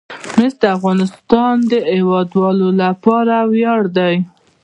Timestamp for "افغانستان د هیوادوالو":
0.77-2.67